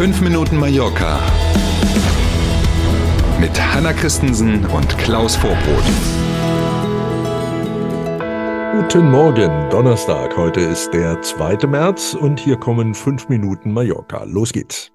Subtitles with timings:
[0.00, 1.20] 5 Minuten Mallorca
[3.38, 5.84] mit Hanna Christensen und Klaus Vorbrot.
[8.72, 10.34] Guten Morgen, Donnerstag.
[10.38, 11.66] Heute ist der 2.
[11.66, 14.24] März und hier kommen 5 Minuten Mallorca.
[14.24, 14.90] Los geht's.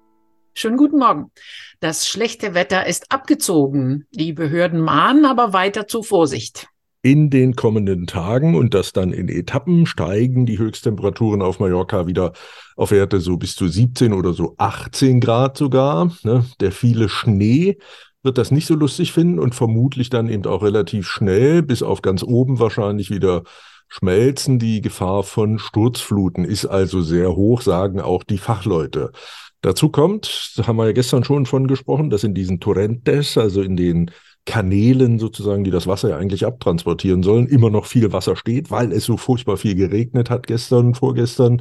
[0.54, 1.30] Schönen guten Morgen.
[1.78, 4.08] Das schlechte Wetter ist abgezogen.
[4.10, 6.66] Die Behörden mahnen aber weiter zu Vorsicht.
[7.06, 12.32] In den kommenden Tagen und das dann in Etappen steigen die Höchsttemperaturen auf Mallorca wieder
[12.74, 16.10] auf Werte so bis zu 17 oder so 18 Grad sogar.
[16.24, 16.44] Ne?
[16.58, 17.78] Der viele Schnee
[18.24, 22.02] wird das nicht so lustig finden und vermutlich dann eben auch relativ schnell bis auf
[22.02, 23.44] ganz oben wahrscheinlich wieder
[23.86, 24.58] schmelzen.
[24.58, 29.12] Die Gefahr von Sturzfluten ist also sehr hoch, sagen auch die Fachleute.
[29.60, 33.76] Dazu kommt, haben wir ja gestern schon von gesprochen, dass in diesen Torrentes, also in
[33.76, 34.10] den
[34.46, 38.92] Kanälen sozusagen, die das Wasser ja eigentlich abtransportieren sollen, immer noch viel Wasser steht, weil
[38.92, 41.60] es so furchtbar viel geregnet hat gestern, vorgestern.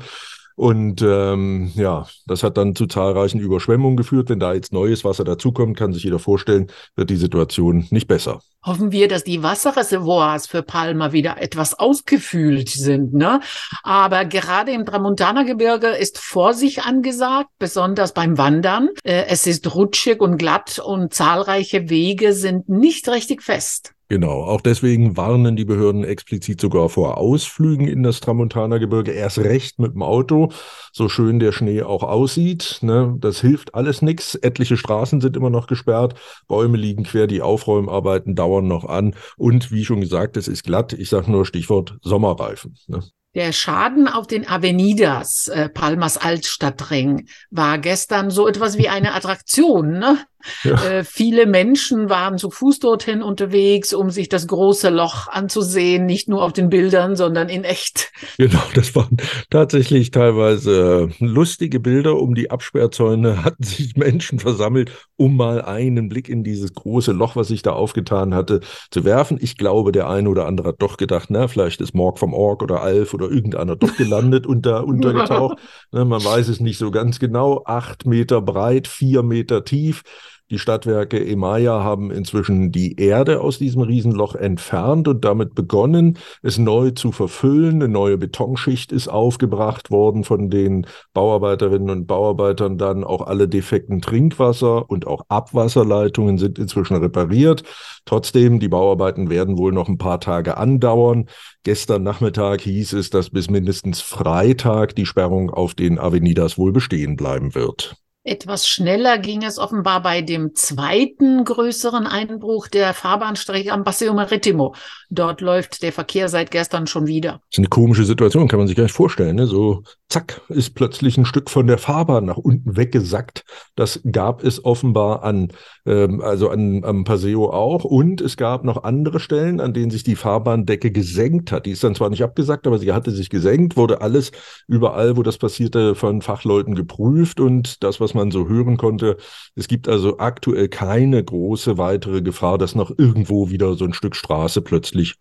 [0.56, 4.30] Und ähm, ja, das hat dann zu zahlreichen Überschwemmungen geführt.
[4.30, 8.40] Wenn da jetzt neues Wasser dazukommt, kann sich jeder vorstellen, wird die Situation nicht besser.
[8.66, 13.14] Hoffen wir, dass die Wasserreservoirs für Palma wieder etwas ausgefüllt sind.
[13.14, 13.42] Ne?
[13.84, 18.90] Aber gerade im Tramontana-Gebirge ist Vorsicht angesagt, besonders beim Wandern.
[19.04, 23.95] Äh, es ist rutschig und glatt und zahlreiche Wege sind nicht richtig fest.
[24.08, 29.80] Genau, auch deswegen warnen die Behörden explizit sogar vor Ausflügen in das Tramontana-Gebirge, erst recht
[29.80, 30.52] mit dem Auto,
[30.94, 32.80] so schön der Schnee auch aussieht.
[32.82, 33.16] Ne?
[33.20, 34.36] Das hilft alles nichts.
[34.36, 36.14] Etliche Straßen sind immer noch gesperrt,
[36.48, 40.94] Bäume liegen quer, die Aufräumarbeiten dauern noch an und wie schon gesagt, es ist glatt.
[40.94, 42.76] Ich sage nur Stichwort Sommerreifen.
[42.88, 43.02] Ne?
[43.36, 50.00] Der Schaden auf den Avenidas, äh, Palmas Altstadtring, war gestern so etwas wie eine Attraktion.
[50.00, 50.20] Ne?
[50.64, 50.84] Ja.
[50.84, 56.30] Äh, viele Menschen waren zu Fuß dorthin unterwegs, um sich das große Loch anzusehen, nicht
[56.30, 58.12] nur auf den Bildern, sondern in echt.
[58.38, 59.18] Genau, das waren
[59.50, 62.16] tatsächlich teilweise lustige Bilder.
[62.16, 67.36] Um die Absperrzäune hatten sich Menschen versammelt, um mal einen Blick in dieses große Loch,
[67.36, 68.62] was sich da aufgetan hatte,
[68.92, 69.38] zu werfen.
[69.42, 72.64] Ich glaube, der eine oder andere hat doch gedacht, na, vielleicht ist Morg vom Org
[72.64, 75.60] oder Alf oder irgendeiner doch gelandet und da untergetaucht.
[75.92, 77.64] Ne, man weiß es nicht so ganz genau.
[77.66, 80.04] Acht Meter breit, vier Meter tief.
[80.52, 86.60] Die Stadtwerke Emaya haben inzwischen die Erde aus diesem Riesenloch entfernt und damit begonnen, es
[86.60, 87.82] neu zu verfüllen.
[87.82, 90.86] Eine neue Betonschicht ist aufgebracht worden von den
[91.16, 92.78] Bauarbeiterinnen und Bauarbeitern.
[92.78, 97.64] Dann auch alle defekten Trinkwasser und auch Abwasserleitungen sind inzwischen repariert.
[98.06, 101.26] Trotzdem, die Bauarbeiten werden wohl noch ein paar Tage andauern.
[101.64, 107.16] Gestern Nachmittag hieß es, dass bis mindestens Freitag die Sperrung auf den Avenidas wohl bestehen
[107.16, 107.96] bleiben wird.
[108.28, 114.74] Etwas schneller ging es offenbar bei dem zweiten größeren Einbruch der Fahrbahnstrecke am Paseo Maritimo.
[115.12, 117.34] Dort läuft der Verkehr seit gestern schon wieder.
[117.34, 119.36] Das ist eine komische Situation, kann man sich gar nicht vorstellen.
[119.36, 119.46] Ne?
[119.46, 119.84] So
[120.16, 123.44] zack, ist plötzlich ein Stück von der Fahrbahn nach unten weggesackt.
[123.76, 125.50] Das gab es offenbar an,
[125.86, 127.84] ähm, also an, am Paseo auch.
[127.84, 131.66] Und es gab noch andere Stellen, an denen sich die Fahrbahndecke gesenkt hat.
[131.66, 134.32] Die ist dann zwar nicht abgesackt, aber sie hatte sich gesenkt, wurde alles
[134.68, 137.42] überall, wo das passierte, von Fachleuten geprüft.
[137.42, 139.18] Und das, was man so hören konnte.
[139.56, 144.16] Es gibt also aktuell keine große weitere Gefahr, dass noch irgendwo wieder so ein Stück
[144.16, 145.16] Straße plötzlich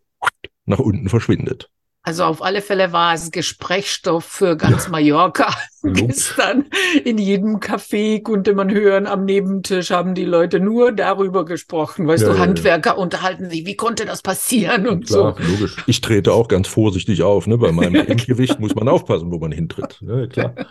[0.66, 1.68] nach unten verschwindet.
[2.06, 4.90] Also auf alle Fälle war es Gesprächsstoff für ganz ja.
[4.90, 5.54] Mallorca.
[5.82, 6.66] Gestern
[7.02, 12.06] in jedem Café konnte man hören, am Nebentisch haben die Leute nur darüber gesprochen.
[12.06, 15.52] Weißt ja, du, ja, Handwerker unterhalten sich, wie konnte das passieren und klar, so.
[15.52, 15.76] Logisch.
[15.86, 17.46] Ich trete auch ganz vorsichtig auf.
[17.46, 17.56] Ne?
[17.56, 19.96] Bei meinem Gewicht muss man aufpassen, wo man hintritt.
[20.02, 20.28] Ne?
[20.28, 20.54] Klar.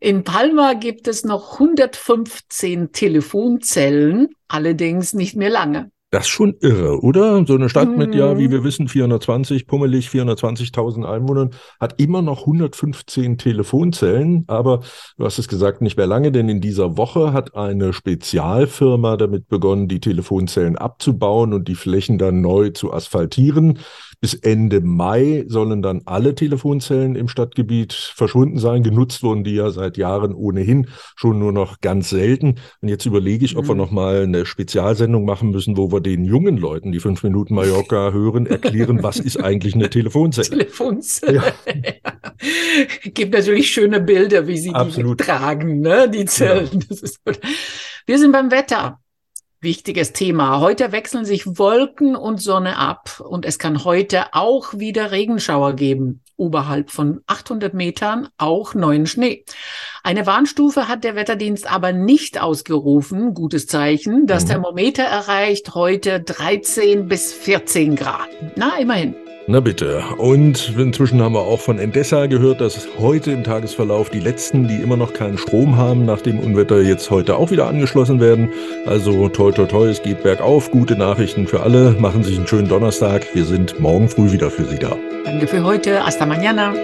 [0.00, 5.90] In Palma gibt es noch 115 Telefonzellen, allerdings nicht mehr lange.
[6.10, 7.44] Das ist schon irre, oder?
[7.46, 8.52] So eine Stadt mit, ja, wie mhm.
[8.52, 14.44] wir wissen, 420, pummelig 420.000 Einwohnern, hat immer noch 115 Telefonzellen.
[14.46, 14.80] Aber
[15.18, 19.48] du hast es gesagt, nicht mehr lange, denn in dieser Woche hat eine Spezialfirma damit
[19.48, 23.78] begonnen, die Telefonzellen abzubauen und die Flächen dann neu zu asphaltieren.
[24.20, 28.82] Bis Ende Mai sollen dann alle Telefonzellen im Stadtgebiet verschwunden sein.
[28.82, 32.56] Genutzt wurden die ja seit Jahren ohnehin schon nur noch ganz selten.
[32.80, 33.68] Und jetzt überlege ich, ob mhm.
[33.68, 38.12] wir nochmal eine Spezialsendung machen müssen, wo wir den jungen Leuten, die fünf Minuten Mallorca
[38.12, 40.48] hören, erklären, was ist eigentlich eine Telefonzelle.
[40.50, 41.34] Telefonzelle.
[41.34, 41.52] Ja.
[43.10, 45.20] Gibt natürlich schöne Bilder, wie sie Absolut.
[45.20, 46.08] die tragen, ne?
[46.08, 46.84] die Zellen.
[46.90, 47.32] Ja.
[48.06, 49.00] Wir sind beim Wetter.
[49.60, 50.60] Wichtiges Thema.
[50.60, 56.22] Heute wechseln sich Wolken und Sonne ab und es kann heute auch wieder Regenschauer geben.
[56.38, 59.44] Oberhalb von 800 Metern auch neuen Schnee.
[60.02, 63.34] Eine Warnstufe hat der Wetterdienst aber nicht ausgerufen.
[63.34, 64.26] Gutes Zeichen.
[64.26, 64.48] Das mhm.
[64.48, 68.28] Thermometer erreicht heute 13 bis 14 Grad.
[68.56, 69.14] Na, immerhin.
[69.50, 70.02] Na bitte.
[70.18, 74.76] Und inzwischen haben wir auch von Endesa gehört, dass heute im Tagesverlauf die letzten, die
[74.76, 78.50] immer noch keinen Strom haben, nach dem Unwetter jetzt heute auch wieder angeschlossen werden.
[78.84, 80.70] Also toi toi toi, es geht bergauf.
[80.70, 81.92] Gute Nachrichten für alle.
[81.92, 83.26] Machen Sie sich einen schönen Donnerstag.
[83.34, 84.94] Wir sind morgen früh wieder für Sie da.
[85.24, 86.04] Danke für heute.
[86.04, 86.74] Hasta mañana.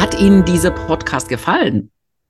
[0.00, 1.90] Hat Ihnen dieser Podcast gefallen?